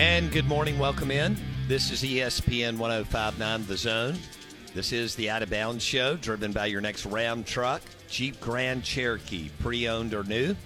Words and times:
And 0.00 0.32
good 0.32 0.48
morning. 0.48 0.78
Welcome 0.78 1.10
in. 1.10 1.36
This 1.68 1.90
is 1.90 2.02
ESPN 2.02 2.78
1059 2.78 3.66
The 3.66 3.76
Zone. 3.76 4.16
This 4.72 4.92
is 4.92 5.14
the 5.14 5.28
Out 5.28 5.42
of 5.42 5.50
Bounds 5.50 5.84
Show, 5.84 6.16
driven 6.16 6.52
by 6.52 6.64
your 6.64 6.80
next 6.80 7.04
Ram 7.04 7.44
truck, 7.44 7.82
Jeep 8.08 8.40
Grand 8.40 8.82
Cherokee, 8.82 9.50
pre 9.60 9.88
owned 9.88 10.14
or 10.14 10.24
new. 10.24 10.56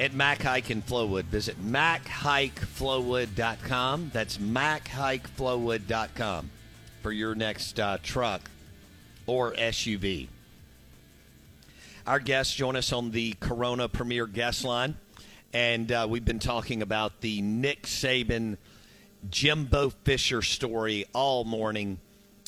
At 0.00 0.12
Mac 0.12 0.42
Haik 0.42 0.72
in 0.72 0.82
Flowwood. 0.82 1.26
Visit 1.26 1.64
MacHaikFlowwood.com. 1.64 4.10
That's 4.12 4.38
MacHaikFlowwood.com 4.38 6.50
for 7.00 7.12
your 7.12 7.36
next 7.36 7.78
uh, 7.78 7.98
truck 8.02 8.50
or 9.28 9.52
SUV. 9.52 10.26
Our 12.08 12.18
guests 12.18 12.52
join 12.52 12.74
us 12.74 12.92
on 12.92 13.12
the 13.12 13.36
Corona 13.38 13.88
Premier 13.88 14.26
Guest 14.26 14.64
Line, 14.64 14.96
and 15.54 15.92
uh, 15.92 16.06
we've 16.10 16.24
been 16.24 16.40
talking 16.40 16.82
about 16.82 17.20
the 17.20 17.40
Nick 17.40 17.84
Saban 17.84 18.58
Jimbo 19.30 19.90
Fisher 19.90 20.42
story 20.42 21.06
all 21.14 21.44
morning. 21.44 22.00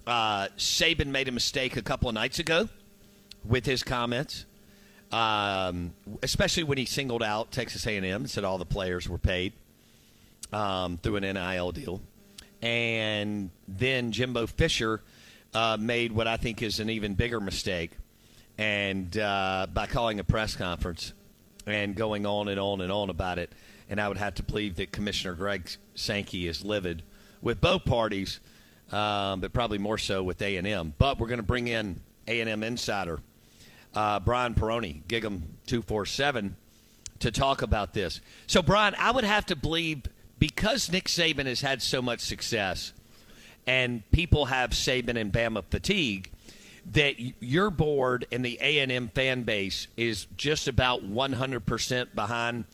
Uh, 0.06 0.48
Saban 0.58 1.06
made 1.06 1.28
a 1.28 1.32
mistake 1.32 1.76
a 1.76 1.82
couple 1.82 2.08
of 2.08 2.14
nights 2.14 2.40
ago 2.40 2.68
with 3.44 3.64
his 3.64 3.84
comments, 3.84 4.44
um, 5.12 5.94
especially 6.20 6.64
when 6.64 6.78
he 6.78 6.84
singled 6.84 7.22
out 7.22 7.52
Texas 7.52 7.86
A&M 7.86 8.04
and 8.04 8.28
said 8.28 8.42
all 8.42 8.58
the 8.58 8.66
players 8.66 9.08
were 9.08 9.18
paid 9.18 9.52
um, 10.52 10.98
through 10.98 11.16
an 11.16 11.22
NIL 11.22 11.70
deal, 11.70 12.00
and 12.60 13.50
then 13.68 14.10
Jimbo 14.10 14.48
Fisher 14.48 15.00
uh, 15.54 15.76
made 15.78 16.10
what 16.10 16.26
I 16.26 16.36
think 16.36 16.60
is 16.60 16.80
an 16.80 16.90
even 16.90 17.14
bigger 17.14 17.40
mistake. 17.40 17.92
And 18.58 19.16
uh, 19.16 19.66
by 19.72 19.86
calling 19.86 20.18
a 20.18 20.24
press 20.24 20.56
conference 20.56 21.12
and 21.66 21.94
going 21.94 22.26
on 22.26 22.48
and 22.48 22.60
on 22.60 22.80
and 22.80 22.92
on 22.92 23.10
about 23.10 23.38
it. 23.38 23.52
And 23.88 24.00
I 24.00 24.08
would 24.08 24.16
have 24.16 24.34
to 24.36 24.42
believe 24.42 24.76
that 24.76 24.92
Commissioner 24.92 25.34
Greg 25.34 25.68
Sankey 25.94 26.46
is 26.46 26.64
livid 26.64 27.02
with 27.42 27.60
both 27.60 27.84
parties, 27.84 28.40
um, 28.90 29.40
but 29.40 29.52
probably 29.52 29.78
more 29.78 29.98
so 29.98 30.22
with 30.22 30.40
A 30.42 30.56
and 30.56 30.66
M. 30.66 30.94
But 30.98 31.18
we're 31.18 31.28
going 31.28 31.38
to 31.38 31.44
bring 31.44 31.68
in 31.68 32.00
A 32.26 32.40
and 32.40 32.50
M 32.50 32.62
insider 32.62 33.20
uh, 33.96 34.20
Brian 34.20 34.54
Perroni, 34.54 35.02
Gig'em 35.08 35.40
two 35.66 35.82
four 35.82 36.06
seven, 36.06 36.54
to 37.18 37.30
talk 37.30 37.62
about 37.62 37.94
this. 37.94 38.20
So, 38.46 38.62
Brian, 38.62 38.94
I 38.98 39.10
would 39.10 39.24
have 39.24 39.46
to 39.46 39.56
believe 39.56 40.02
because 40.38 40.92
Nick 40.92 41.06
Saban 41.06 41.46
has 41.46 41.62
had 41.62 41.80
so 41.80 42.02
much 42.02 42.20
success, 42.20 42.92
and 43.66 44.08
people 44.10 44.44
have 44.46 44.70
Saban 44.70 45.18
and 45.18 45.32
Bama 45.32 45.64
fatigue 45.64 46.30
that 46.92 47.14
your 47.42 47.70
board 47.70 48.26
and 48.30 48.44
the 48.44 48.58
A&M 48.60 49.08
fan 49.08 49.42
base 49.42 49.88
is 49.96 50.26
just 50.36 50.68
about 50.68 51.02
100% 51.02 52.14
behind 52.14 52.64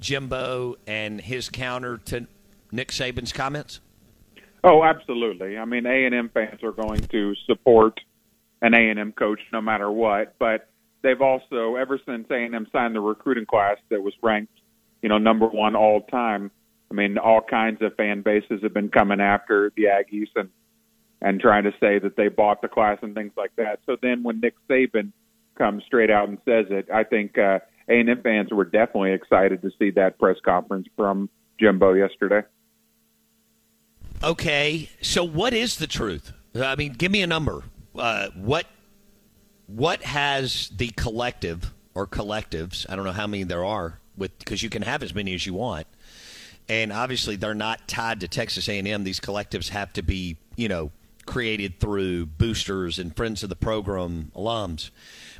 Jimbo 0.00 0.76
and 0.86 1.20
his 1.20 1.48
counter 1.48 1.98
to 1.98 2.26
Nick 2.72 2.88
Saban's 2.88 3.32
comments? 3.32 3.80
Oh, 4.64 4.82
absolutely. 4.82 5.56
I 5.56 5.64
mean, 5.66 5.86
A&M 5.86 6.30
fans 6.30 6.62
are 6.62 6.72
going 6.72 7.00
to 7.00 7.34
support 7.46 8.00
an 8.62 8.74
A&M 8.74 9.12
coach 9.12 9.40
no 9.52 9.60
matter 9.60 9.90
what, 9.90 10.34
but 10.38 10.68
they've 11.02 11.20
also 11.20 11.76
ever 11.76 12.00
since 12.04 12.26
A&M 12.30 12.66
signed 12.72 12.96
the 12.96 13.00
recruiting 13.00 13.46
class 13.46 13.76
that 13.90 14.02
was 14.02 14.14
ranked, 14.22 14.58
you 15.02 15.08
know, 15.08 15.18
number 15.18 15.46
1 15.46 15.76
all 15.76 16.00
time. 16.00 16.50
I 16.90 16.94
mean, 16.94 17.18
all 17.18 17.40
kinds 17.40 17.82
of 17.82 17.94
fan 17.96 18.22
bases 18.22 18.62
have 18.62 18.74
been 18.74 18.88
coming 18.88 19.20
after 19.20 19.70
the 19.76 19.84
Aggies 19.84 20.28
and 20.34 20.48
and 21.22 21.40
trying 21.40 21.64
to 21.64 21.72
say 21.80 21.98
that 21.98 22.16
they 22.16 22.28
bought 22.28 22.62
the 22.62 22.68
class 22.68 22.98
and 23.02 23.14
things 23.14 23.32
like 23.36 23.54
that. 23.56 23.80
So 23.86 23.96
then 24.00 24.22
when 24.22 24.40
Nick 24.40 24.54
Saban 24.68 25.12
comes 25.56 25.82
straight 25.84 26.10
out 26.10 26.28
and 26.28 26.38
says 26.44 26.66
it, 26.70 26.88
I 26.92 27.04
think 27.04 27.38
uh, 27.38 27.60
A&M 27.88 28.22
fans 28.22 28.50
were 28.50 28.64
definitely 28.64 29.12
excited 29.12 29.62
to 29.62 29.70
see 29.78 29.90
that 29.92 30.18
press 30.18 30.36
conference 30.44 30.86
from 30.96 31.30
Jimbo 31.58 31.94
yesterday. 31.94 32.42
Okay, 34.22 34.88
so 35.02 35.24
what 35.24 35.52
is 35.52 35.76
the 35.76 35.86
truth? 35.86 36.32
I 36.54 36.76
mean, 36.76 36.92
give 36.92 37.12
me 37.12 37.22
a 37.22 37.26
number. 37.26 37.62
Uh, 37.94 38.28
what 38.34 38.66
what 39.66 40.02
has 40.02 40.70
the 40.76 40.88
collective 40.90 41.72
or 41.94 42.06
collectives? 42.06 42.86
I 42.88 42.96
don't 42.96 43.04
know 43.04 43.12
how 43.12 43.26
many 43.26 43.44
there 43.44 43.64
are, 43.64 44.00
with 44.16 44.38
because 44.38 44.62
you 44.62 44.70
can 44.70 44.82
have 44.82 45.02
as 45.02 45.14
many 45.14 45.34
as 45.34 45.46
you 45.46 45.54
want, 45.54 45.86
and 46.68 46.92
obviously 46.92 47.36
they're 47.36 47.54
not 47.54 47.86
tied 47.86 48.20
to 48.20 48.28
Texas 48.28 48.68
A&M. 48.68 49.04
These 49.04 49.20
collectives 49.20 49.68
have 49.70 49.92
to 49.94 50.02
be, 50.02 50.38
you 50.56 50.68
know, 50.68 50.90
created 51.34 51.80
through 51.80 52.24
boosters 52.24 52.96
and 52.96 53.16
friends 53.16 53.42
of 53.42 53.48
the 53.48 53.56
program 53.56 54.30
alums. 54.36 54.90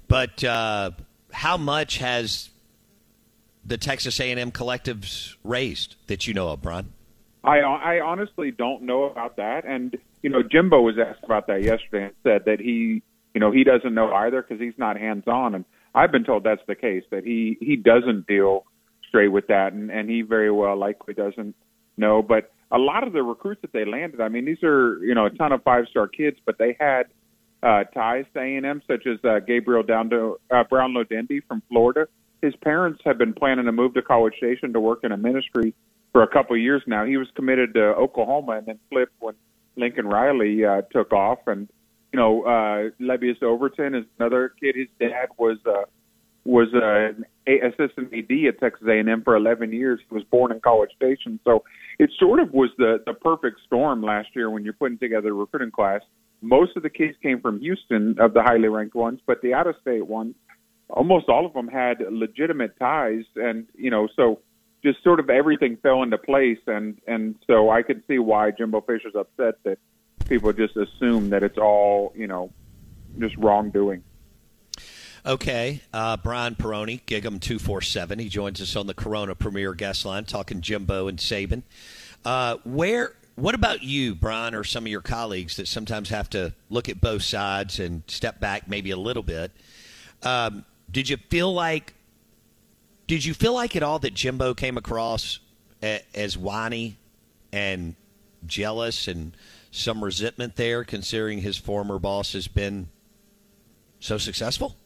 But 0.09 0.43
uh, 0.43 0.91
how 1.33 1.57
much 1.57 1.99
has 1.99 2.51
the 3.65 3.79
Texas 3.79 4.19
A&M 4.19 4.51
collectives 4.51 5.37
raised 5.45 5.95
that 6.09 6.27
you 6.27 6.35
know 6.35 6.49
of, 6.49 6.63
Brian? 6.63 6.93
I 7.45 7.61
I 7.61 8.01
honestly 8.01 8.51
don't 8.51 8.83
know 8.83 9.05
about 9.05 9.37
that, 9.37 9.65
and 9.65 9.97
you 10.21 10.31
know 10.31 10.43
Jimbo 10.43 10.81
was 10.81 10.97
asked 10.99 11.23
about 11.23 11.47
that 11.47 11.63
yesterday 11.63 12.07
and 12.07 12.15
said 12.25 12.47
that 12.47 12.59
he 12.59 13.01
you 13.33 13.41
know 13.41 13.53
he 13.53 13.63
doesn't 13.63 13.95
know 13.95 14.13
either 14.13 14.43
because 14.43 14.61
he's 14.61 14.77
not 14.77 14.99
hands 14.99 15.29
on, 15.29 15.55
and 15.55 15.65
I've 15.95 16.11
been 16.11 16.25
told 16.25 16.43
that's 16.43 16.67
the 16.67 16.75
case 16.75 17.05
that 17.13 17.23
he 17.23 17.57
he 17.61 17.77
doesn't 17.77 18.27
deal 18.27 18.65
straight 19.07 19.29
with 19.29 19.47
that, 19.47 19.75
and 19.75 19.93
and 19.93 20.11
he 20.11 20.23
very 20.23 20.51
well 20.51 20.77
likely 20.77 21.15
doesn't 21.15 21.55
know, 21.97 22.23
but 22.23 22.53
a 22.71 22.79
lot 22.79 23.07
of 23.07 23.13
the 23.13 23.23
recruits 23.23 23.63
that 23.63 23.73
they 23.73 23.85
landed, 23.85 24.21
I 24.21 24.29
mean, 24.29 24.45
these 24.45 24.63
are 24.63 24.99
you 25.05 25.15
know 25.15 25.27
a 25.27 25.31
ton 25.31 25.53
of 25.53 25.63
five 25.63 25.87
star 25.91 26.09
kids, 26.09 26.39
but 26.45 26.59
they 26.59 26.77
had 26.79 27.05
uh, 27.63 27.85
ties 27.85 28.27
to 28.35 28.41
A 28.41 28.57
and 28.57 28.67
M, 28.67 28.83
such 28.87 29.07
as 29.07 29.19
uh, 29.25 29.39
Gabriel 29.41 29.83
down 29.83 30.11
to 30.11 30.39
uh, 30.51 30.65
Brownlow-Dindy 30.65 31.41
from 31.49 31.63
Florida. 31.69 32.07
His 32.43 32.55
parents 32.57 33.01
have 33.07 33.17
been 33.17 33.33
planning 33.33 33.65
to 33.65 33.73
move 33.73 33.95
to 33.95 34.03
College 34.03 34.35
Station 34.37 34.73
to 34.75 34.81
work 34.81 35.01
in 35.03 35.13
a 35.13 35.17
ministry 35.17 35.75
for 36.13 36.23
a 36.23 36.29
couple 36.29 36.55
of 36.55 36.61
years 36.61 36.83
now. 36.87 37.05
He 37.05 37.17
was 37.17 37.29
committed 37.35 37.73
to 37.75 37.83
Oklahoma 37.83 38.53
and 38.59 38.67
then 38.67 38.79
flipped 38.91 39.15
when 39.19 39.35
Lincoln 39.77 40.07
Riley 40.07 40.65
uh, 40.65 40.83
took 40.93 41.13
off. 41.13 41.39
And 41.47 41.69
you 42.13 42.19
know, 42.19 42.43
uh, 42.43 42.91
Lebbeus 43.03 43.43
Overton 43.43 43.95
is 43.95 44.05
another 44.19 44.53
kid. 44.61 44.77
His 44.77 44.89
dad 45.01 45.29
was 45.39 45.59
uh, 45.67 45.85
was 46.45 46.69
uh, 46.75 47.21
a 47.47 47.61
assistant 47.67 48.13
AD 48.13 48.31
at 48.49 48.61
Texas 48.61 48.87
A&M 48.89 49.23
for 49.23 49.37
11 49.37 49.73
years. 49.73 50.01
He 50.09 50.15
was 50.15 50.25
born 50.25 50.53
in 50.53 50.61
College 50.61 50.91
Station, 50.97 51.39
so 51.45 51.65
it 51.99 52.11
sort 52.19 52.41
of 52.41 52.53
was 52.53 52.71
the 52.79 53.03
the 53.07 53.15
perfect 53.15 53.61
storm 53.67 54.03
last 54.03 54.29
year 54.35 54.51
when 54.51 54.65
you're 54.65 54.73
putting 54.73 54.99
together 54.99 55.29
a 55.29 55.33
recruiting 55.33 55.71
class. 55.71 56.01
Most 56.41 56.77
of 56.77 56.83
the 56.83 56.91
kids 56.91 57.17
came 57.23 57.41
from 57.41 57.61
Houston, 57.61 58.17
of 58.19 58.35
the 58.35 58.43
highly 58.43 58.69
ranked 58.69 58.95
ones, 58.95 59.21
but 59.27 59.41
the 59.43 59.55
out 59.55 59.67
of 59.67 59.77
state 59.81 60.07
ones, 60.07 60.35
almost 60.89 61.29
all 61.29 61.47
of 61.47 61.53
them 61.53 61.69
had 61.69 61.99
legitimate 62.11 62.79
ties, 62.79 63.25
and 63.37 63.67
you 63.75 63.91
know, 63.91 64.09
so 64.17 64.41
just 64.83 65.03
sort 65.03 65.21
of 65.21 65.31
everything 65.31 65.79
fell 65.83 66.03
into 66.03 66.19
place, 66.19 66.59
and 66.67 66.99
and 67.07 67.37
so 67.47 67.71
I 67.71 67.83
could 67.83 68.03
see 68.09 68.19
why 68.19 68.51
Jimbo 68.51 68.83
Fisher's 68.83 69.15
upset 69.15 69.55
that 69.65 69.79
people 70.29 70.53
just 70.53 70.77
assume 70.77 71.31
that 71.31 71.43
it's 71.43 71.59
all 71.59 72.13
you 72.17 72.27
know 72.27 72.51
just 73.19 73.37
wrongdoing. 73.37 74.03
Okay, 75.27 75.81
uh, 75.95 76.19
Brian 76.19 76.55
Perroni, 76.55 77.01
Gig'em 77.07 77.41
two 77.41 77.59
four 77.59 77.81
seven. 77.81 78.19
He 78.19 78.29
joins 78.29 78.61
us 78.61 78.77
on 78.77 78.87
the 78.87 78.93
Corona 78.93 79.35
Premier 79.35 79.73
Guest 79.73 80.05
Line, 80.05 80.25
talking 80.27 80.61
Jimbo 80.61 81.09
and 81.09 81.19
Saban. 81.19 81.63
Uh, 82.27 82.59
where? 82.65 83.15
What 83.37 83.55
about 83.55 83.83
you, 83.83 84.15
Brian, 84.15 84.55
or 84.55 84.65
some 84.65 84.85
of 84.85 84.89
your 84.89 85.01
colleagues 85.01 85.57
that 85.57 85.67
sometimes 85.67 86.11
have 86.11 86.29
to 86.31 86.53
look 86.69 86.91
at 86.91 87.01
both 87.01 87.23
sides 87.23 87.81
and 87.81 88.03
step 88.07 88.39
back 88.39 88.69
maybe 88.69 88.91
a 88.91 88.99
little 88.99 89.23
bit? 89.23 89.51
Um, 90.23 90.67
did 90.91 91.09
you 91.09 91.17
feel 91.17 91.53
like? 91.53 91.95
Did 93.07 93.25
you 93.25 93.33
feel 93.33 93.55
like 93.55 93.75
at 93.77 93.83
all 93.83 93.99
that 94.01 94.13
Jimbo 94.13 94.53
came 94.53 94.77
across 94.77 95.39
a, 95.83 96.03
as 96.15 96.37
whiny 96.37 96.99
and 97.51 97.97
jealous 98.47 99.09
and 99.09 99.35
some 99.71 100.05
resentment 100.05 100.57
there, 100.57 100.85
considering 100.85 101.39
his 101.39 101.57
former 101.57 101.99
boss 101.99 102.35
has 102.35 102.47
been 102.47 102.89
so 104.01 104.19
successful? 104.19 104.77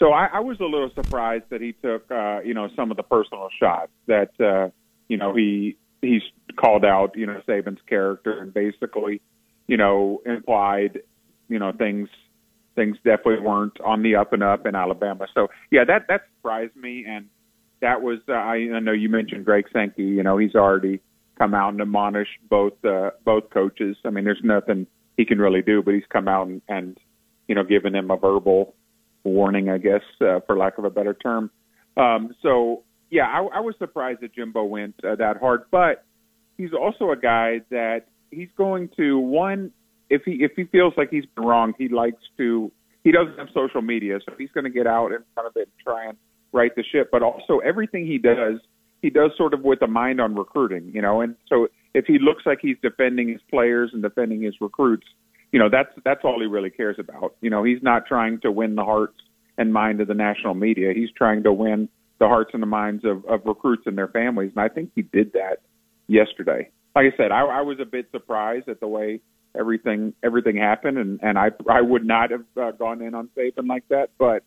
So 0.00 0.12
I, 0.12 0.28
I 0.32 0.40
was 0.40 0.58
a 0.60 0.64
little 0.64 0.90
surprised 0.94 1.44
that 1.50 1.60
he 1.60 1.72
took, 1.72 2.10
uh, 2.10 2.40
you 2.40 2.54
know, 2.54 2.68
some 2.74 2.90
of 2.90 2.96
the 2.96 3.02
personal 3.02 3.48
shots 3.60 3.92
that, 4.06 4.30
uh, 4.40 4.70
you 5.08 5.18
know, 5.18 5.34
he 5.34 5.76
he's 6.00 6.22
called 6.58 6.86
out, 6.86 7.14
you 7.14 7.26
know, 7.26 7.42
Saban's 7.46 7.80
character 7.86 8.40
and 8.40 8.52
basically, 8.52 9.20
you 9.66 9.76
know, 9.76 10.22
implied, 10.24 11.00
you 11.48 11.58
know, 11.58 11.72
things 11.76 12.08
things 12.76 12.96
definitely 13.04 13.40
weren't 13.40 13.78
on 13.84 14.02
the 14.02 14.16
up 14.16 14.32
and 14.32 14.42
up 14.42 14.64
in 14.64 14.74
Alabama. 14.74 15.26
So 15.34 15.48
yeah, 15.70 15.84
that 15.86 16.06
that 16.08 16.22
surprised 16.38 16.76
me, 16.76 17.04
and 17.06 17.26
that 17.82 18.00
was 18.00 18.20
uh, 18.26 18.32
I, 18.32 18.68
I 18.74 18.80
know 18.80 18.92
you 18.92 19.10
mentioned 19.10 19.44
Greg 19.44 19.66
Sankey. 19.70 20.04
You 20.04 20.22
know, 20.22 20.38
he's 20.38 20.54
already 20.54 21.00
come 21.38 21.52
out 21.52 21.72
and 21.74 21.80
admonished 21.82 22.38
both 22.48 22.82
uh, 22.86 23.10
both 23.26 23.50
coaches. 23.50 23.98
I 24.06 24.10
mean, 24.10 24.24
there's 24.24 24.40
nothing 24.42 24.86
he 25.18 25.26
can 25.26 25.38
really 25.38 25.60
do, 25.60 25.82
but 25.82 25.92
he's 25.92 26.04
come 26.10 26.26
out 26.26 26.46
and, 26.46 26.62
and 26.68 26.96
you 27.48 27.54
know 27.54 27.64
given 27.64 27.92
them 27.92 28.10
a 28.10 28.16
verbal 28.16 28.74
warning, 29.24 29.68
I 29.68 29.78
guess, 29.78 30.02
uh, 30.20 30.40
for 30.46 30.56
lack 30.56 30.78
of 30.78 30.84
a 30.84 30.90
better 30.90 31.14
term. 31.14 31.50
Um, 31.96 32.34
so 32.42 32.84
yeah, 33.10 33.24
I, 33.26 33.58
I 33.58 33.60
was 33.60 33.74
surprised 33.78 34.20
that 34.22 34.34
Jimbo 34.34 34.64
went 34.64 34.94
uh, 35.04 35.16
that 35.16 35.38
hard, 35.38 35.62
but 35.70 36.04
he's 36.56 36.70
also 36.72 37.10
a 37.10 37.16
guy 37.16 37.60
that 37.70 38.06
he's 38.30 38.48
going 38.56 38.88
to 38.96 39.18
one 39.18 39.72
if 40.08 40.22
he 40.24 40.32
if 40.40 40.52
he 40.56 40.64
feels 40.64 40.92
like 40.96 41.10
he's 41.10 41.24
been 41.36 41.44
wrong, 41.44 41.72
he 41.78 41.88
likes 41.88 42.22
to. 42.36 42.70
He 43.02 43.12
doesn't 43.12 43.38
have 43.38 43.48
social 43.54 43.80
media, 43.80 44.18
so 44.26 44.34
he's 44.36 44.50
going 44.50 44.64
to 44.64 44.70
get 44.70 44.86
out 44.86 45.10
in 45.12 45.20
front 45.32 45.46
of 45.46 45.56
it 45.56 45.68
and 45.68 45.72
try 45.82 46.06
and 46.06 46.18
right 46.52 46.74
the 46.76 46.84
ship. 46.92 47.08
But 47.10 47.22
also 47.22 47.58
everything 47.58 48.06
he 48.06 48.18
does, 48.18 48.60
he 49.00 49.08
does 49.08 49.30
sort 49.38 49.54
of 49.54 49.62
with 49.62 49.80
a 49.80 49.86
mind 49.86 50.20
on 50.20 50.34
recruiting, 50.34 50.90
you 50.92 51.00
know. 51.00 51.22
And 51.22 51.34
so 51.48 51.68
if 51.94 52.04
he 52.04 52.18
looks 52.18 52.42
like 52.44 52.58
he's 52.60 52.76
defending 52.82 53.28
his 53.28 53.40
players 53.48 53.90
and 53.94 54.02
defending 54.02 54.42
his 54.42 54.54
recruits, 54.60 55.06
you 55.52 55.58
know 55.58 55.68
that's 55.70 55.90
that's 56.04 56.20
all 56.24 56.40
he 56.40 56.46
really 56.46 56.70
cares 56.70 56.96
about. 56.98 57.34
You 57.40 57.50
know, 57.50 57.64
he's 57.64 57.82
not 57.82 58.06
trying 58.06 58.40
to 58.40 58.50
win 58.50 58.74
the 58.74 58.84
hearts 58.84 59.20
and 59.58 59.72
mind 59.72 60.00
of 60.00 60.08
the 60.08 60.14
national 60.14 60.54
media. 60.54 60.92
He's 60.94 61.10
trying 61.16 61.42
to 61.44 61.52
win 61.52 61.88
the 62.18 62.26
hearts 62.26 62.50
and 62.52 62.62
the 62.62 62.66
minds 62.66 63.04
of, 63.04 63.24
of 63.26 63.40
recruits 63.44 63.82
and 63.86 63.96
their 63.96 64.08
families, 64.08 64.52
and 64.54 64.62
I 64.62 64.68
think 64.68 64.90
he 64.94 65.02
did 65.02 65.32
that 65.32 65.58
yesterday. 66.06 66.70
Like 66.94 67.12
I 67.12 67.16
said, 67.16 67.32
I, 67.32 67.40
I 67.42 67.60
was 67.62 67.78
a 67.80 67.84
bit 67.84 68.08
surprised 68.10 68.68
at 68.68 68.80
the 68.80 68.88
way 68.88 69.20
everything 69.58 70.14
everything 70.22 70.56
happened, 70.56 70.98
and 70.98 71.20
and 71.22 71.38
I 71.38 71.50
I 71.68 71.80
would 71.80 72.04
not 72.04 72.30
have 72.30 72.44
uh, 72.60 72.70
gone 72.72 73.02
in 73.02 73.14
on 73.14 73.28
Saban 73.36 73.68
like 73.68 73.84
that, 73.88 74.10
but 74.18 74.44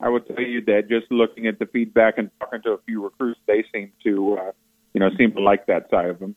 I 0.00 0.08
will 0.08 0.20
tell 0.20 0.40
you 0.40 0.64
that 0.66 0.88
just 0.88 1.10
looking 1.10 1.46
at 1.46 1.58
the 1.58 1.66
feedback 1.66 2.18
and 2.18 2.30
talking 2.38 2.62
to 2.62 2.70
a 2.70 2.78
few 2.86 3.02
recruits, 3.02 3.40
they 3.46 3.64
seem 3.72 3.92
to 4.04 4.38
uh, 4.40 4.52
you 4.94 5.00
know 5.00 5.10
seem 5.18 5.32
to 5.32 5.40
like 5.40 5.66
that 5.66 5.90
side 5.90 6.10
of 6.10 6.20
him. 6.20 6.36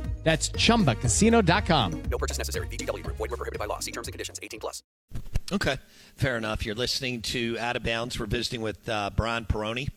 That's 0.23 0.49
chumbacasino.com. 0.49 2.03
No 2.11 2.17
purchase 2.17 2.37
necessary. 2.37 2.67
VGW 2.67 3.03
Group. 3.03 3.17
Void 3.17 3.31
were 3.31 3.37
prohibited 3.37 3.59
by 3.59 3.65
law. 3.65 3.79
See 3.79 3.91
terms 3.91 4.07
and 4.07 4.13
conditions. 4.13 4.39
18 4.41 4.59
plus. 4.59 4.83
Okay, 5.51 5.77
fair 6.15 6.37
enough. 6.37 6.65
You're 6.65 6.75
listening 6.75 7.21
to 7.23 7.57
Out 7.59 7.75
of 7.75 7.83
Bounds. 7.83 8.17
We're 8.17 8.25
visiting 8.25 8.61
with 8.61 8.87
uh, 8.87 9.09
Brian 9.15 9.43
Perroni. 9.45 9.89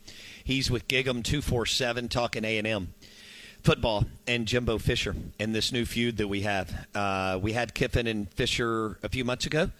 He's 0.43 0.69
with 0.69 0.88
Gig'em 0.88 1.23
two 1.23 1.41
four 1.41 1.65
seven 1.65 2.09
talking 2.09 2.44
A 2.44 2.59
and 2.59 2.67
M 2.67 2.94
football 3.62 4.05
and 4.26 4.47
Jimbo 4.47 4.79
Fisher 4.79 5.17
and 5.41 5.55
this 5.55 5.73
new 5.73 5.87
feud 5.87 6.19
that 6.19 6.29
we 6.29 6.43
have. 6.43 6.87
Uh, 6.94 7.38
we 7.41 7.53
had 7.53 7.73
Kiffin 7.75 8.06
and 8.06 8.31
Fisher 8.35 8.99
a 9.03 9.09
few 9.09 9.25
months 9.25 9.47
ago. 9.47 9.71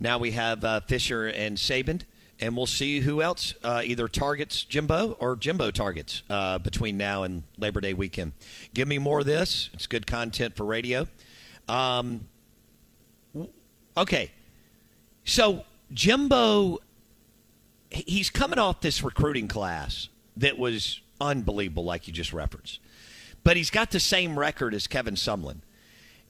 Now 0.00 0.18
we 0.18 0.30
have 0.32 0.64
uh, 0.64 0.80
Fisher 0.80 1.26
and 1.26 1.56
Saban, 1.58 2.02
and 2.40 2.56
we'll 2.56 2.66
see 2.66 3.00
who 3.00 3.22
else 3.22 3.54
uh, 3.64 3.82
either 3.84 4.08
targets 4.08 4.64
Jimbo 4.64 5.16
or 5.18 5.36
Jimbo 5.36 5.70
targets 5.70 6.22
uh, 6.28 6.58
between 6.58 6.96
now 6.96 7.22
and 7.22 7.44
Labor 7.58 7.80
Day 7.80 7.94
weekend. 7.94 8.32
Give 8.74 8.86
me 8.86 8.98
more 8.98 9.20
of 9.20 9.26
this. 9.26 9.70
It's 9.72 9.86
good 9.86 10.06
content 10.06 10.56
for 10.56 10.64
radio. 10.64 11.08
Um, 11.68 12.28
okay, 13.96 14.30
so 15.24 15.64
Jimbo, 15.92 16.78
he's 17.90 18.30
coming 18.30 18.58
off 18.58 18.80
this 18.80 19.02
recruiting 19.02 19.48
class 19.48 20.08
that 20.36 20.58
was 20.58 21.00
unbelievable, 21.20 21.84
like 21.84 22.06
you 22.06 22.12
just 22.12 22.32
referenced. 22.32 22.80
But 23.42 23.56
he's 23.56 23.70
got 23.70 23.90
the 23.90 24.00
same 24.00 24.38
record 24.38 24.74
as 24.74 24.86
Kevin 24.86 25.14
Sumlin. 25.14 25.58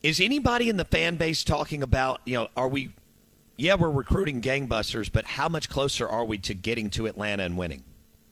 Is 0.02 0.20
anybody 0.20 0.68
in 0.68 0.76
the 0.76 0.84
fan 0.84 1.16
base 1.16 1.42
talking 1.42 1.82
about, 1.82 2.20
you 2.24 2.34
know, 2.34 2.48
are 2.56 2.68
we, 2.68 2.90
yeah, 3.56 3.74
we're 3.74 3.90
recruiting 3.90 4.40
gangbusters, 4.40 5.10
but 5.10 5.24
how 5.24 5.48
much 5.48 5.68
closer 5.68 6.08
are 6.08 6.24
we 6.24 6.38
to 6.38 6.54
getting 6.54 6.90
to 6.90 7.06
Atlanta 7.06 7.44
and 7.44 7.56
winning? 7.56 7.84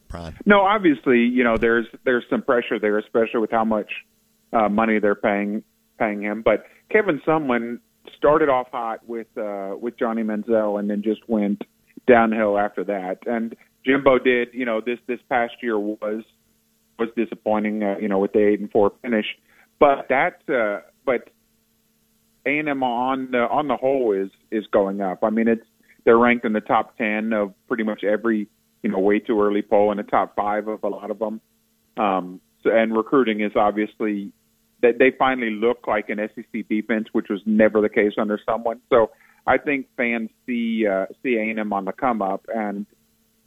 Prime. 0.09 0.37
No, 0.47 0.61
obviously, 0.61 1.21
you 1.21 1.43
know, 1.43 1.57
there's 1.57 1.87
there's 2.04 2.25
some 2.31 2.43
pressure 2.43 2.78
there, 2.78 2.99
especially 2.99 3.40
with 3.40 3.50
how 3.50 3.64
much 3.64 3.90
uh, 4.52 4.69
money 4.69 4.99
they're 5.00 5.14
paying 5.14 5.64
paying 5.99 6.23
him. 6.23 6.43
But 6.43 6.66
Kevin 6.90 7.21
Sumlin 7.26 7.81
started 8.16 8.49
off 8.49 8.69
hot 8.71 9.07
with 9.09 9.26
uh, 9.37 9.75
with 9.81 9.99
Johnny 9.99 10.23
Manziel, 10.23 10.78
and 10.78 10.88
then 10.88 11.02
just 11.02 11.28
went 11.28 11.62
downhill 12.07 12.59
after 12.59 12.85
that. 12.85 13.19
And 13.26 13.57
Jimbo 13.85 14.19
did, 14.19 14.49
you 14.52 14.64
know, 14.64 14.81
this 14.81 14.99
this 15.07 15.21
past 15.28 15.54
year 15.62 15.78
was 15.78 16.23
was 16.99 17.09
disappointing, 17.16 17.83
uh, 17.83 17.97
you 18.00 18.09
know, 18.09 18.19
with 18.19 18.33
the 18.33 18.47
eight 18.47 18.61
and 18.61 18.71
four 18.71 18.93
finish. 19.02 19.26
But 19.81 20.07
that, 20.09 20.40
uh, 20.49 20.87
but 21.04 21.31
A 22.47 22.59
and 22.59 22.69
M 22.69 22.83
on 22.83 23.31
the 23.31 23.39
on 23.39 23.69
the 23.69 23.77
whole 23.77 24.13
is 24.13 24.31
is 24.51 24.67
going 24.73 25.01
up. 25.01 25.21
I 25.23 25.31
mean, 25.31 25.49
it's 25.49 25.67
they're 26.05 26.19
ranked 26.19 26.45
in 26.45 26.53
the 26.53 26.61
top 26.61 26.97
ten 26.99 27.33
of 27.33 27.55
pretty 27.69 27.85
much 27.85 28.05
every 28.05 28.49
you 28.83 28.91
know 28.91 28.99
way 28.99 29.19
too 29.19 29.41
early 29.41 29.63
poll, 29.63 29.91
in 29.91 29.97
the 29.97 30.03
top 30.03 30.37
five 30.37 30.69
of 30.69 30.83
a 30.85 30.89
lot 30.89 31.11
of 31.11 31.19
them. 31.19 31.41
Um, 31.97 32.41
so, 32.63 32.71
and 32.71 32.97
recruiting 32.97 33.41
is 33.41 33.53
obviously 33.57 34.33
that 34.83 34.99
they 34.99 35.13
finally 35.19 35.51
look 35.51 35.87
like 35.87 36.11
an 36.11 36.19
SEC 36.35 36.69
defense, 36.69 37.09
which 37.13 37.27
was 37.31 37.41
never 37.47 37.81
the 37.81 37.89
case 37.89 38.13
under 38.19 38.39
Sumlin. 38.47 38.81
So 38.91 39.11
I 39.47 39.59
think 39.59 39.87
fans 39.97 40.31
see 40.47 40.87
uh, 40.87 41.07
see 41.23 41.37
A&M 41.37 41.73
on 41.73 41.85
the 41.85 41.93
come 41.93 42.23
up, 42.23 42.47
and 42.55 42.87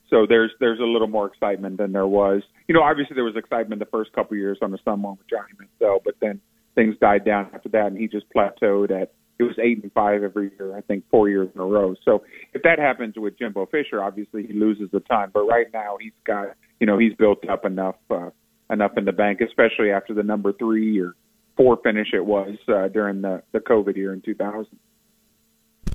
So 0.10 0.26
there's 0.28 0.52
there's 0.60 0.80
a 0.80 0.84
little 0.84 1.08
more 1.08 1.28
excitement 1.28 1.78
than 1.78 1.92
there 1.92 2.08
was. 2.08 2.44
You 2.68 2.76
know, 2.76 2.82
obviously 2.82 3.16
there 3.16 3.24
was 3.24 3.36
excitement 3.36 3.80
the 3.80 3.88
first 3.88 4.14
couple 4.14 4.38
years 4.38 4.58
on 4.62 4.72
the 4.72 4.78
Sumlin 4.80 5.18
with 5.18 5.30
Johnny 5.30 5.54
Manziel, 5.60 6.00
but 6.04 6.16
then 6.22 6.40
things 6.78 6.96
died 7.02 7.26
down 7.26 7.50
after 7.54 7.70
that, 7.70 7.88
and 7.88 7.98
he 7.98 8.08
just 8.08 8.28
plateaued 8.34 8.92
at 8.92 9.12
it 9.40 9.44
was 9.44 9.56
eight 9.62 9.84
and 9.84 9.92
five 9.92 10.24
every 10.24 10.52
year. 10.58 10.76
I 10.76 10.82
think 10.82 11.04
four 11.12 11.28
years 11.30 11.50
in 11.54 11.60
a 11.60 11.66
row. 11.66 11.96
So 12.06 12.24
if 12.54 12.64
that 12.64 12.80
happens 12.80 13.16
with 13.18 13.38
Jimbo 13.38 13.66
Fisher, 13.68 14.02
obviously 14.02 14.48
he 14.48 14.54
loses 14.54 14.90
a 14.94 15.00
ton. 15.02 15.30
But 15.34 15.42
right 15.42 15.68
now 15.74 15.98
he's 16.00 16.14
got 16.26 16.56
you 16.80 16.88
know 16.88 16.98
he's 16.98 17.14
built 17.16 17.48
up 17.50 17.66
enough 17.66 17.96
uh, 18.10 18.30
enough 18.70 18.92
in 18.96 19.06
the 19.06 19.12
bank, 19.12 19.42
especially 19.42 19.92
after 19.92 20.14
the 20.14 20.24
number 20.24 20.54
three 20.54 21.00
or 21.00 21.16
four 21.56 21.78
finish 21.84 22.10
it 22.14 22.26
was 22.26 22.56
uh, 22.68 22.88
during 22.88 23.22
the 23.22 23.44
the 23.52 23.60
COVID 23.60 23.96
year 23.96 24.14
in 24.14 24.22
2000. 24.22 24.68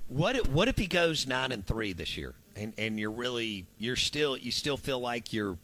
What 0.09 0.37
if, 0.37 0.49
what 0.49 0.69
if 0.69 0.77
he 0.77 0.89
goes 0.89 1.27
nine 1.27 1.53
and 1.53 1.67
three 1.67 1.93
this 1.93 2.17
year, 2.17 2.35
and 2.55 2.73
and 2.77 2.99
you're 2.99 3.11
really 3.11 3.67
you're 3.79 3.97
still 3.97 4.37
you 4.37 4.51
still 4.51 4.77
feel 4.77 5.01
like 5.01 5.33
you're 5.33 5.57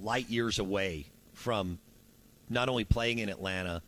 light 0.00 0.30
years 0.30 0.58
away 0.58 1.06
from 1.32 1.78
not 2.48 2.68
only 2.68 2.84
playing 2.84 3.18
in 3.18 3.28
Atlanta, 3.28 3.82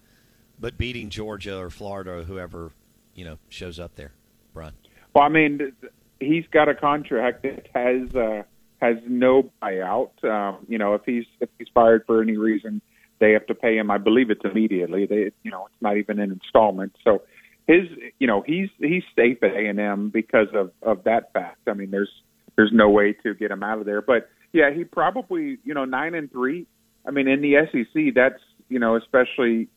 but 0.62 0.78
beating 0.78 1.11
Georgia 1.11 1.59
or 1.59 1.69
Florida 1.69 2.12
or 2.12 2.23
whoever 2.23 2.71
you 3.14 3.26
know 3.26 3.37
shows 3.50 3.78
up 3.78 3.97
there, 3.97 4.12
Brian. 4.54 4.73
Well, 5.14 5.25
I 5.25 5.28
mean, 5.28 5.73
he's 6.21 6.45
got 6.50 6.71
a 6.71 6.75
contract 6.75 7.42
that 7.42 7.66
has 7.75 8.14
uh, 8.14 8.45
has 8.81 8.97
no 9.07 9.50
buyout. 9.61 10.25
Um, 10.25 10.64
you 10.69 10.78
know, 10.78 10.95
if 10.95 11.02
he's 11.04 11.26
if 11.40 11.50
he's 11.59 11.69
fired 11.75 12.04
for 12.07 12.23
any 12.23 12.38
reason, 12.38 12.81
they 13.19 13.33
have 13.33 13.47
to 13.49 13.54
pay 13.54 13.76
him. 13.76 13.90
I 13.90 13.99
believe 13.99 14.31
it's 14.31 14.45
immediately. 14.45 15.04
They, 15.04 15.33
you 15.42 15.50
know, 15.50 15.66
it's 15.66 15.83
not 15.83 15.99
even 15.99 16.19
an 16.19 16.31
installment. 16.31 16.97
So 17.04 17.23
his, 17.66 17.88
you 18.19 18.26
know, 18.26 18.42
he's 18.47 18.69
he's 18.78 19.02
safe 19.14 19.42
at 19.42 19.50
A 19.50 19.66
and 19.66 19.78
M 19.78 20.11
because 20.11 20.49
of 20.54 20.71
of 20.83 21.04
that 21.04 21.33
fact. 21.33 21.61
I 21.66 21.75
mean, 21.75 21.90
there's 21.90 22.11
there's 22.57 22.73
no 22.73 22.88
way 22.88 23.14
to 23.25 23.35
get 23.35 23.50
him 23.50 23.62
out 23.62 23.78
of 23.78 23.85
there. 23.85 24.00
But 24.00 24.28
yeah, 24.52 24.71
he 24.73 24.85
probably, 24.85 25.59
you 25.64 25.75
know, 25.75 25.85
nine 25.85 26.14
and 26.14 26.31
three. 26.31 26.66
I 27.07 27.11
mean, 27.11 27.26
in 27.26 27.40
the 27.40 27.54
SEC, 27.73 28.14
that's 28.14 28.40
you 28.69 28.78
know, 28.78 28.97
especially, 28.97 29.69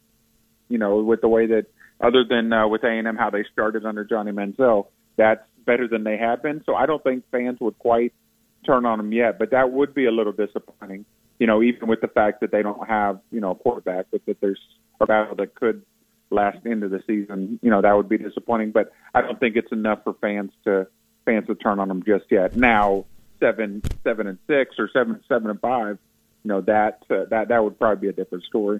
you 0.69 0.77
know, 0.77 0.97
with 0.97 1.21
the 1.21 1.27
way 1.27 1.47
that 1.47 1.65
other 2.01 2.23
than 2.27 2.51
uh, 2.51 2.67
with 2.67 2.83
A 2.83 2.89
and 2.89 3.07
M 3.07 3.15
how 3.15 3.29
they 3.29 3.43
started 3.51 3.85
under 3.85 4.03
Johnny 4.03 4.31
Manziel, 4.31 4.87
that's 5.17 5.45
better 5.65 5.87
than 5.87 6.03
they 6.03 6.17
have 6.17 6.43
been. 6.43 6.63
So 6.65 6.75
I 6.75 6.85
don't 6.85 7.03
think 7.03 7.23
fans 7.31 7.59
would 7.59 7.77
quite 7.79 8.13
turn 8.65 8.85
on 8.85 8.99
him 8.99 9.11
yet, 9.11 9.39
but 9.39 9.51
that 9.51 9.71
would 9.71 9.93
be 9.93 10.05
a 10.05 10.11
little 10.11 10.33
disappointing. 10.33 11.05
You 11.39 11.47
know, 11.47 11.61
even 11.61 11.87
with 11.87 12.01
the 12.01 12.07
fact 12.07 12.41
that 12.41 12.51
they 12.51 12.61
don't 12.61 12.87
have 12.87 13.19
you 13.31 13.39
know 13.39 13.51
a 13.51 13.55
quarterback, 13.55 14.07
but 14.11 14.25
that 14.25 14.39
there's 14.41 14.59
a 14.99 15.05
battle 15.05 15.35
that 15.35 15.55
could 15.55 15.83
last 16.29 16.65
into 16.65 16.87
the 16.89 17.03
season. 17.05 17.59
You 17.61 17.69
know, 17.69 17.81
that 17.81 17.95
would 17.95 18.09
be 18.09 18.17
disappointing, 18.17 18.71
but 18.71 18.91
I 19.13 19.21
don't 19.21 19.39
think 19.39 19.55
it's 19.55 19.71
enough 19.71 20.03
for 20.03 20.13
fans 20.13 20.51
to 20.63 20.87
fans 21.25 21.47
to 21.47 21.55
turn 21.55 21.79
on 21.79 21.87
them 21.87 22.03
just 22.03 22.25
yet. 22.29 22.55
Now, 22.55 23.05
seven 23.39 23.81
seven 24.03 24.27
and 24.27 24.39
six 24.47 24.75
or 24.79 24.89
seven 24.91 25.21
seven 25.27 25.49
and 25.49 25.59
five, 25.59 25.97
you 26.43 26.49
know 26.49 26.61
that 26.61 27.03
uh, 27.09 27.25
that 27.29 27.49
that 27.49 27.63
would 27.63 27.79
probably 27.79 28.07
be 28.07 28.09
a 28.09 28.13
different 28.13 28.43
story. 28.45 28.79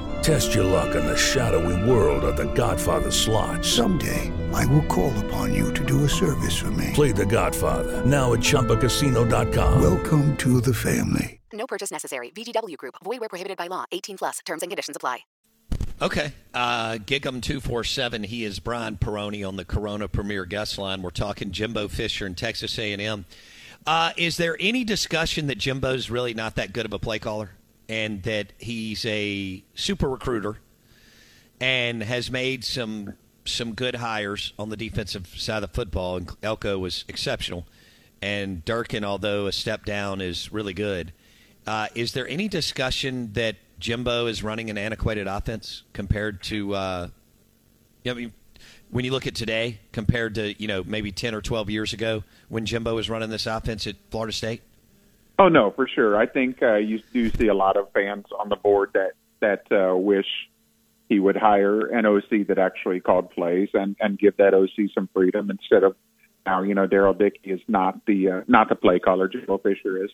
Test 0.21 0.53
your 0.53 0.65
luck 0.65 0.93
in 0.95 1.03
the 1.03 1.17
shadowy 1.17 1.89
world 1.89 2.23
of 2.23 2.37
The 2.37 2.53
Godfather 2.53 3.09
slot. 3.09 3.65
Someday, 3.65 4.31
I 4.53 4.67
will 4.67 4.83
call 4.83 5.11
upon 5.25 5.51
you 5.51 5.73
to 5.73 5.83
do 5.83 6.03
a 6.03 6.09
service 6.09 6.55
for 6.55 6.69
me. 6.71 6.91
Play 6.93 7.11
The 7.11 7.25
Godfather 7.25 8.05
now 8.05 8.33
at 8.33 8.39
ChumbaCasino.com. 8.39 9.81
Welcome 9.81 10.37
to 10.37 10.61
the 10.61 10.75
family. 10.75 11.41
No 11.51 11.65
purchase 11.65 11.89
necessary. 11.89 12.29
VGW 12.29 12.77
Group. 12.77 12.95
Void 13.03 13.19
where 13.19 13.29
prohibited 13.29 13.57
by 13.57 13.65
law. 13.65 13.85
18 13.91 14.17
plus. 14.19 14.39
Terms 14.45 14.61
and 14.61 14.69
conditions 14.69 14.95
apply. 14.95 15.19
Okay. 15.99 16.33
Uh, 16.53 16.93
Gig'em247. 16.93 18.25
He 18.25 18.43
is 18.43 18.59
Brian 18.59 18.97
Perroni 18.97 19.47
on 19.47 19.55
the 19.55 19.65
Corona 19.65 20.07
Premier 20.07 20.45
Guest 20.45 20.77
Line. 20.77 21.01
We're 21.01 21.09
talking 21.09 21.51
Jimbo 21.51 21.87
Fisher 21.87 22.27
and 22.27 22.37
Texas 22.37 22.77
A&M. 22.77 23.25
Uh, 23.87 24.11
is 24.17 24.37
there 24.37 24.55
any 24.59 24.83
discussion 24.83 25.47
that 25.47 25.57
Jimbo's 25.57 26.11
really 26.11 26.35
not 26.35 26.55
that 26.55 26.73
good 26.73 26.85
of 26.85 26.93
a 26.93 26.99
play 26.99 27.17
caller 27.17 27.51
and 27.91 28.23
that 28.23 28.53
he's 28.57 29.05
a 29.05 29.61
super 29.75 30.09
recruiter 30.09 30.57
and 31.59 32.01
has 32.01 32.31
made 32.31 32.63
some 32.63 33.13
some 33.43 33.73
good 33.73 33.95
hires 33.95 34.53
on 34.57 34.69
the 34.69 34.77
defensive 34.77 35.27
side 35.27 35.61
of 35.61 35.71
football? 35.71 36.15
And 36.15 36.31
Elko 36.41 36.79
was 36.79 37.03
exceptional, 37.09 37.67
and 38.21 38.63
Durkin, 38.63 39.03
although 39.03 39.45
a 39.45 39.51
step 39.51 39.83
down, 39.83 40.21
is 40.21 40.53
really 40.53 40.73
good. 40.73 41.11
Uh, 41.67 41.87
is 41.93 42.13
there 42.13 42.27
any 42.29 42.47
discussion 42.47 43.33
that 43.33 43.57
Jimbo 43.77 44.27
is 44.27 44.41
running 44.41 44.69
an 44.69 44.77
antiquated 44.77 45.27
offense 45.27 45.83
compared 45.91 46.41
to, 46.43 46.73
uh, 46.73 47.07
I 48.05 48.13
mean, 48.13 48.31
when 48.89 49.03
you 49.03 49.11
look 49.11 49.27
at 49.27 49.35
today 49.35 49.79
compared 49.91 50.35
to 50.35 50.59
you 50.61 50.67
know 50.69 50.81
maybe 50.85 51.11
ten 51.11 51.35
or 51.35 51.41
twelve 51.41 51.69
years 51.69 51.91
ago 51.91 52.23
when 52.47 52.65
Jimbo 52.65 52.95
was 52.95 53.09
running 53.09 53.29
this 53.29 53.47
offense 53.47 53.85
at 53.85 53.97
Florida 54.11 54.31
State? 54.31 54.61
Oh 55.41 55.47
no, 55.47 55.71
for 55.71 55.87
sure. 55.87 56.15
I 56.15 56.27
think 56.27 56.61
uh, 56.61 56.75
you 56.75 57.01
do 57.13 57.31
see 57.31 57.47
a 57.47 57.55
lot 57.55 57.75
of 57.75 57.91
fans 57.93 58.25
on 58.39 58.49
the 58.49 58.55
board 58.55 58.91
that 58.93 59.13
that 59.39 59.63
uh, 59.75 59.97
wish 59.97 60.27
he 61.09 61.19
would 61.19 61.35
hire 61.35 61.87
an 61.87 62.05
OC 62.05 62.45
that 62.47 62.59
actually 62.59 62.99
called 62.99 63.31
plays 63.31 63.69
and 63.73 63.95
and 63.99 64.19
give 64.19 64.37
that 64.37 64.53
OC 64.53 64.91
some 64.93 65.09
freedom 65.11 65.49
instead 65.49 65.83
of 65.83 65.95
now 66.45 66.61
you 66.61 66.75
know 66.75 66.85
Daryl 66.85 67.17
Dickey 67.17 67.49
is 67.49 67.59
not 67.67 68.05
the 68.05 68.29
uh, 68.29 68.41
not 68.47 68.69
the 68.69 68.75
play 68.75 68.99
caller 68.99 69.27
Jimbo 69.27 69.57
Fisher 69.57 70.05
is. 70.05 70.11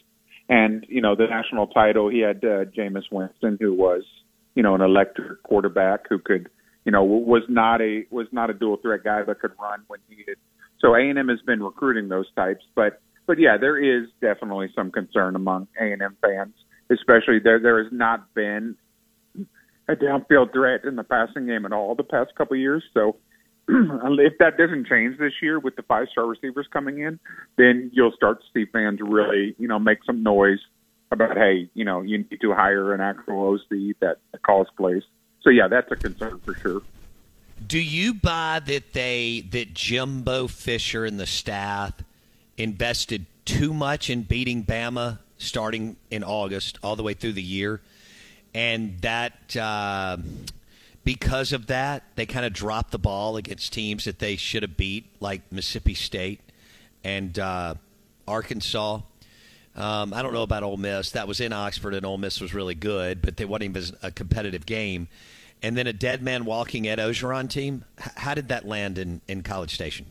And 0.48 0.86
you 0.88 1.02
know 1.02 1.14
the 1.14 1.28
national 1.28 1.68
title, 1.68 2.08
he 2.10 2.20
had 2.20 2.38
uh, 2.38 2.64
Jameis 2.64 3.12
Winston, 3.12 3.58
who 3.60 3.74
was 3.74 4.04
you 4.56 4.64
know 4.64 4.76
an 4.76 4.82
electric 4.82 5.44
quarterback 5.44 6.08
who 6.08 6.20
could 6.20 6.48
you 6.86 6.94
know 6.94 7.04
was 7.04 7.44
not 7.50 7.82
a 7.82 8.06
was 8.12 8.28
not 8.32 8.50
a 8.50 8.54
dual 8.54 8.78
threat 8.78 9.04
guy 9.04 9.24
but 9.24 9.42
could 9.42 9.52
run 9.62 9.84
when 9.88 10.00
needed. 10.10 10.38
So 10.80 10.96
A 10.96 11.02
and 11.02 11.20
M 11.20 11.28
has 11.28 11.42
been 11.42 11.62
recruiting 11.62 12.08
those 12.08 12.32
types, 12.34 12.64
but 12.76 13.02
but 13.28 13.38
yeah, 13.38 13.58
there 13.58 13.78
is 13.78 14.10
definitely 14.22 14.72
some 14.74 14.92
concern 14.92 15.36
among 15.36 15.68
A 15.80 15.92
and 15.92 16.02
M 16.02 16.18
fans, 16.22 16.56
especially 16.90 17.40
there 17.44 17.60
there 17.60 17.84
has 17.84 17.92
not 17.92 18.34
been 18.34 18.76
a 19.88 19.96
downfield 19.96 20.52
threat 20.54 20.84
in 20.86 20.96
the 20.96 21.04
passing 21.04 21.46
game 21.46 21.66
at 21.66 21.74
all 21.74 21.94
the 21.96 22.04
past 22.04 22.34
couple 22.36 22.56
of 22.56 22.60
years. 22.60 22.84
So 22.94 23.18
if 23.68 24.38
that 24.40 24.58
doesn't 24.58 24.88
change 24.88 25.18
this 25.20 25.34
year 25.42 25.60
with 25.60 25.76
the 25.76 25.84
five 25.84 26.08
star 26.12 26.26
receivers 26.26 26.68
coming 26.72 27.00
in, 27.00 27.20
then 27.58 27.92
you'll 27.94 28.14
start 28.14 28.40
to 28.40 28.46
see 28.54 28.70
fans 28.72 29.00
really, 29.02 29.56
you 29.60 29.68
know, 29.68 29.80
make 29.80 30.00
some 30.06 30.24
noise 30.24 30.60
about, 31.12 31.38
hey, 31.38 31.70
you 31.74 31.86
know, 31.86 32.02
you 32.02 32.18
need 32.18 32.40
to 32.42 32.54
hire 32.54 32.94
an 32.94 33.02
actual 33.02 33.54
OC 33.54 33.96
that 34.00 34.18
calls 34.46 34.68
plays. 34.78 35.04
So 35.42 35.50
yeah, 35.50 35.68
that's 35.68 35.92
a 35.92 35.96
concern 35.96 36.40
for 36.40 36.56
sure. 36.56 36.82
Do 37.66 37.80
you 37.80 38.14
buy 38.14 38.62
that 38.66 38.94
they 38.94 39.46
that 39.52 39.74
Jimbo 39.74 40.48
Fisher 40.48 41.06
and 41.06 41.20
the 41.20 41.26
staff 41.26 41.94
invested 42.58 43.26
too 43.46 43.74
much 43.74 44.10
in 44.10 44.24
beating 44.24 44.64
Bama 44.66 45.20
starting 45.38 45.96
in 46.10 46.24
August 46.24 46.80
all 46.84 46.96
the 46.96 47.04
way 47.04 47.14
through 47.14 47.34
the 47.34 47.44
year, 47.44 47.82
and 48.54 49.00
that 49.02 49.56
uh, 49.56 50.18
because 51.04 51.54
of 51.54 51.68
that, 51.68 52.04
they 52.16 52.26
kind 52.26 52.46
of 52.46 52.52
dropped 52.52 52.92
the 52.92 53.00
ball 53.00 53.38
against 53.38 53.72
teams 53.72 54.06
that 54.06 54.20
they 54.20 54.36
should 54.36 54.64
have 54.64 54.76
beat, 54.76 55.06
like 55.20 55.42
Mississippi 55.52 55.94
State 55.94 56.42
and 57.04 57.40
uh, 57.40 57.76
Arkansas. 58.28 59.00
Um, 59.76 60.14
I 60.14 60.22
don't 60.22 60.34
know 60.34 60.42
about 60.42 60.64
Ole 60.64 60.76
Miss. 60.76 61.12
That 61.12 61.28
was 61.28 61.40
in 61.40 61.54
Oxford, 61.54 61.94
and 61.94 62.06
Ole 62.06 62.18
Miss 62.18 62.42
was 62.42 62.54
really 62.54 62.76
good, 62.76 63.22
but 63.22 63.38
they 63.38 63.46
wasn't 63.46 63.78
even 63.78 63.98
a 64.02 64.12
competitive 64.12 64.66
game. 64.66 65.08
And 65.62 65.78
then 65.78 65.88
a 65.88 65.94
dead 65.94 66.22
man 66.22 66.46
walking 66.46 66.88
Ed 66.88 67.00
Orgeron 67.00 67.50
team. 67.50 67.86
H- 68.00 68.12
how 68.16 68.34
did 68.34 68.50
that 68.50 68.68
land 68.68 68.98
in, 68.98 69.22
in 69.28 69.44
College 69.44 69.74
Station? 69.74 70.08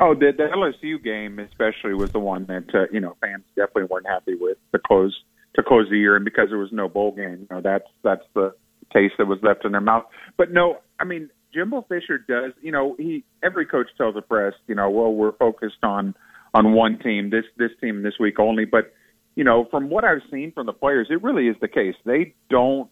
Oh, 0.00 0.14
the, 0.14 0.32
the 0.36 0.44
LSU 0.44 1.02
game 1.02 1.38
especially 1.38 1.94
was 1.94 2.12
the 2.12 2.20
one 2.20 2.46
that 2.46 2.72
uh, 2.74 2.86
you 2.92 3.00
know 3.00 3.16
fans 3.20 3.44
definitely 3.56 3.84
weren't 3.84 4.06
happy 4.06 4.34
with 4.34 4.58
to 4.72 4.78
close 4.78 5.16
to 5.56 5.62
close 5.62 5.88
the 5.90 5.98
year, 5.98 6.14
and 6.14 6.24
because 6.24 6.48
there 6.50 6.58
was 6.58 6.72
no 6.72 6.88
bowl 6.88 7.12
game, 7.12 7.40
you 7.40 7.46
know 7.50 7.60
that's 7.60 7.88
that's 8.04 8.24
the 8.34 8.54
taste 8.92 9.14
that 9.18 9.26
was 9.26 9.38
left 9.42 9.64
in 9.64 9.72
their 9.72 9.80
mouth. 9.80 10.04
But 10.36 10.52
no, 10.52 10.78
I 11.00 11.04
mean, 11.04 11.30
Jimbo 11.52 11.82
Fisher 11.88 12.18
does. 12.18 12.52
You 12.60 12.72
know, 12.72 12.94
he 12.98 13.24
every 13.42 13.66
coach 13.66 13.88
tells 13.96 14.14
the 14.14 14.22
press, 14.22 14.54
you 14.66 14.74
know, 14.74 14.88
well, 14.90 15.12
we're 15.12 15.32
focused 15.32 15.82
on 15.82 16.14
on 16.54 16.72
one 16.72 16.98
team, 16.98 17.30
this 17.30 17.44
this 17.56 17.70
team 17.80 18.02
this 18.02 18.14
week 18.20 18.38
only. 18.38 18.64
But 18.64 18.92
you 19.34 19.44
know, 19.44 19.66
from 19.70 19.90
what 19.90 20.04
I've 20.04 20.22
seen 20.30 20.52
from 20.52 20.66
the 20.66 20.72
players, 20.72 21.08
it 21.10 21.22
really 21.22 21.48
is 21.48 21.56
the 21.60 21.68
case. 21.68 21.94
They 22.04 22.34
don't 22.50 22.90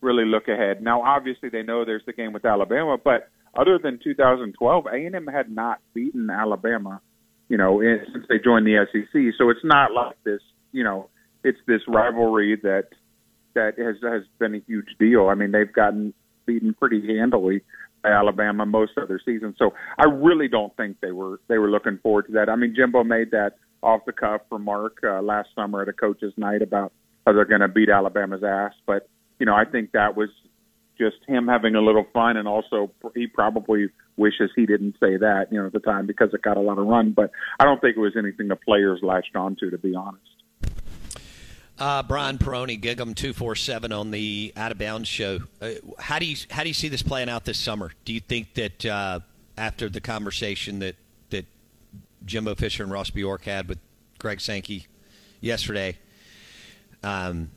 really 0.00 0.24
look 0.24 0.48
ahead. 0.48 0.82
Now, 0.82 1.02
obviously, 1.02 1.48
they 1.48 1.62
know 1.62 1.84
there's 1.84 2.04
the 2.06 2.12
game 2.12 2.32
with 2.32 2.44
Alabama, 2.44 2.96
but 3.02 3.30
other 3.56 3.78
than 3.82 3.98
2012, 4.02 4.86
A&M 4.86 5.26
had 5.26 5.50
not 5.50 5.80
beaten 5.94 6.30
Alabama, 6.30 7.00
you 7.48 7.56
know, 7.56 7.80
in, 7.80 8.00
since 8.12 8.24
they 8.28 8.38
joined 8.38 8.66
the 8.66 8.86
SEC. 8.92 9.34
So 9.38 9.50
it's 9.50 9.64
not 9.64 9.92
like 9.92 10.16
this, 10.24 10.40
you 10.72 10.84
know, 10.84 11.08
it's 11.42 11.58
this 11.66 11.82
rivalry 11.86 12.56
that 12.62 12.88
that 13.54 13.78
has 13.78 13.96
has 14.02 14.22
been 14.38 14.54
a 14.54 14.60
huge 14.66 14.96
deal. 14.98 15.28
I 15.28 15.34
mean, 15.34 15.52
they've 15.52 15.72
gotten 15.72 16.12
beaten 16.46 16.74
pretty 16.74 17.06
handily 17.06 17.62
by 18.02 18.10
Alabama 18.10 18.66
most 18.66 18.92
of 18.96 19.08
their 19.08 19.20
season. 19.24 19.54
So 19.58 19.72
I 19.98 20.04
really 20.04 20.48
don't 20.48 20.76
think 20.76 21.00
they 21.00 21.12
were 21.12 21.40
they 21.48 21.58
were 21.58 21.70
looking 21.70 21.98
forward 22.02 22.26
to 22.26 22.32
that. 22.32 22.48
I 22.48 22.56
mean, 22.56 22.74
Jimbo 22.76 23.04
made 23.04 23.30
that 23.30 23.52
off 23.82 24.00
the 24.06 24.12
cuff 24.12 24.40
remark 24.50 24.98
uh, 25.04 25.20
last 25.22 25.50
summer 25.54 25.82
at 25.82 25.88
a 25.88 25.92
coach's 25.92 26.32
night 26.36 26.62
about 26.62 26.92
how 27.26 27.32
they're 27.32 27.44
going 27.44 27.60
to 27.60 27.68
beat 27.68 27.88
Alabama's 27.88 28.42
ass, 28.42 28.72
but 28.86 29.08
you 29.38 29.46
know, 29.46 29.54
I 29.54 29.64
think 29.64 29.92
that 29.92 30.16
was 30.16 30.28
just 30.98 31.16
him 31.26 31.48
having 31.48 31.74
a 31.74 31.80
little 31.80 32.06
fun, 32.12 32.36
and 32.36 32.46
also 32.46 32.90
he 33.14 33.26
probably 33.26 33.88
wishes 34.16 34.50
he 34.54 34.66
didn't 34.66 34.94
say 35.00 35.16
that, 35.16 35.46
you 35.50 35.60
know, 35.60 35.66
at 35.66 35.72
the 35.72 35.80
time 35.80 36.06
because 36.06 36.32
it 36.32 36.42
got 36.42 36.56
a 36.56 36.60
lot 36.60 36.78
of 36.78 36.86
run. 36.86 37.12
But 37.12 37.30
I 37.58 37.64
don't 37.64 37.80
think 37.80 37.96
it 37.96 38.00
was 38.00 38.16
anything 38.16 38.48
the 38.48 38.56
players 38.56 39.00
latched 39.02 39.34
onto, 39.34 39.70
to 39.70 39.78
be 39.78 39.94
honest. 39.94 40.22
Uh, 41.76 42.04
Brian 42.04 42.38
Perroni, 42.38 42.80
Gig'em 42.80 43.16
two 43.16 43.32
four 43.32 43.56
seven 43.56 43.90
on 43.90 44.12
the 44.12 44.52
Out 44.56 44.70
of 44.70 44.78
Bounds 44.78 45.08
show. 45.08 45.40
Uh, 45.60 45.70
how 45.98 46.20
do 46.20 46.26
you 46.26 46.36
how 46.50 46.62
do 46.62 46.68
you 46.68 46.74
see 46.74 46.88
this 46.88 47.02
playing 47.02 47.28
out 47.28 47.44
this 47.44 47.58
summer? 47.58 47.90
Do 48.04 48.12
you 48.12 48.20
think 48.20 48.54
that 48.54 48.86
uh, 48.86 49.20
after 49.58 49.88
the 49.88 50.00
conversation 50.00 50.78
that 50.78 50.94
that 51.30 51.46
Jimbo 52.24 52.54
Fisher 52.54 52.84
and 52.84 52.92
Ross 52.92 53.10
Bjork 53.10 53.44
had 53.44 53.68
with 53.68 53.78
Greg 54.18 54.40
Sankey 54.40 54.86
yesterday, 55.40 55.98
um, 57.02 57.50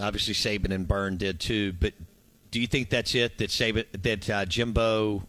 obviously 0.00 0.32
Saban 0.32 0.72
and 0.72 0.88
Byrne 0.88 1.18
did 1.18 1.38
too, 1.38 1.74
but 1.74 1.92
do 2.50 2.60
you 2.60 2.66
think 2.66 2.90
that's 2.90 3.14
it? 3.14 3.38
That 3.38 3.50
Saban 3.50 3.84
that 4.02 4.30
uh, 4.30 4.44
Jimbo 4.44 5.22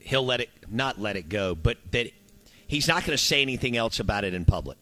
he'll 0.00 0.24
let 0.24 0.40
it 0.40 0.50
not 0.68 0.98
let 0.98 1.16
it 1.16 1.28
go, 1.28 1.54
but 1.54 1.78
that 1.92 2.10
he's 2.66 2.88
not 2.88 3.04
going 3.04 3.16
to 3.16 3.22
say 3.22 3.42
anything 3.42 3.76
else 3.76 4.00
about 4.00 4.24
it 4.24 4.34
in 4.34 4.44
public. 4.44 4.78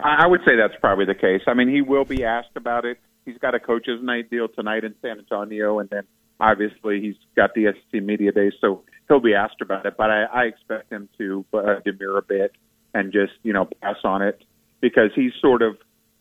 I 0.00 0.26
would 0.26 0.40
say 0.44 0.56
that's 0.56 0.78
probably 0.80 1.06
the 1.06 1.14
case. 1.14 1.42
I 1.46 1.54
mean, 1.54 1.68
he 1.68 1.82
will 1.82 2.04
be 2.04 2.24
asked 2.24 2.56
about 2.56 2.84
it. 2.84 2.98
He's 3.24 3.38
got 3.38 3.54
a 3.54 3.60
coach's 3.60 4.00
night 4.02 4.30
deal 4.30 4.46
tonight 4.48 4.84
in 4.84 4.94
San 5.02 5.18
Antonio, 5.18 5.80
and 5.80 5.90
then 5.90 6.04
obviously 6.38 7.00
he's 7.00 7.16
got 7.34 7.54
the 7.54 7.72
SEC 7.72 8.02
media 8.02 8.30
day, 8.30 8.52
so 8.60 8.84
he'll 9.08 9.20
be 9.20 9.34
asked 9.34 9.60
about 9.60 9.86
it. 9.86 9.94
But 9.96 10.10
I, 10.10 10.22
I 10.24 10.42
expect 10.44 10.92
him 10.92 11.08
to 11.18 11.44
uh, 11.52 11.80
demur 11.84 12.18
a 12.18 12.22
bit 12.22 12.52
and 12.94 13.12
just 13.12 13.32
you 13.42 13.52
know 13.52 13.68
pass 13.82 13.96
on 14.04 14.22
it 14.22 14.42
because 14.80 15.10
he's 15.14 15.32
sort 15.40 15.62
of 15.62 15.76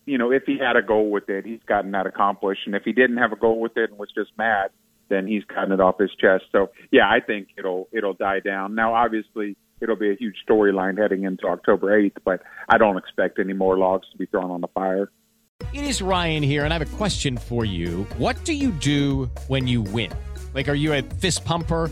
you 0.08 0.18
know 0.18 0.32
if 0.32 0.44
he 0.46 0.58
had 0.58 0.76
a 0.76 0.82
goal 0.82 1.12
with 1.12 1.30
it, 1.30 1.46
he's 1.46 1.60
gotten 1.68 1.92
that 1.92 2.08
accomplished, 2.08 2.62
and 2.66 2.74
if 2.76 2.84
he 2.84 2.94
didn't 2.94 3.18
have 3.18 3.32
a 3.32 3.36
goal 3.36 3.60
with 3.60 3.78
it 3.78 3.92
and 3.92 4.00
was 4.00 4.10
just 4.16 4.32
mad, 4.38 4.72
then 5.10 5.28
he's 5.28 5.44
gotten 5.44 5.72
it 5.72 5.80
off 5.80 6.00
his 6.00 6.12
chest. 6.20 6.46
So 6.52 6.72
yeah, 6.92 7.08
I 7.08 7.20
think 7.20 7.50
it'll 7.58 7.88
it'll 7.92 8.14
die 8.14 8.40
down. 8.40 8.74
Now, 8.74 8.96
obviously 8.96 9.56
it'll 9.82 9.96
be 9.96 10.10
a 10.10 10.16
huge 10.16 10.36
storyline 10.50 10.98
heading 10.98 11.24
into 11.24 11.46
October 11.46 12.02
8th, 12.02 12.18
but 12.26 12.42
I 12.68 12.78
don't 12.78 12.98
expect 12.98 13.38
any 13.38 13.54
more 13.54 13.78
logs 13.78 14.08
to 14.12 14.18
be 14.18 14.26
thrown 14.26 14.50
on 14.50 14.62
the 14.62 14.68
fire. 14.70 15.12
It 15.74 15.84
is 15.84 16.02
Ryan 16.02 16.44
here, 16.44 16.64
and 16.64 16.74
I 16.74 16.78
have 16.78 16.94
a 16.94 16.98
question 16.98 17.38
for 17.38 17.66
you. 17.66 18.08
What 18.18 18.44
do 18.46 18.54
you 18.54 18.72
do 18.72 19.30
when 19.48 19.68
you 19.68 19.82
win? 19.82 20.12
Like, 20.54 20.70
are 20.70 20.76
you 20.76 20.94
a 20.94 21.02
fist 21.02 21.46
pumper? 21.46 21.92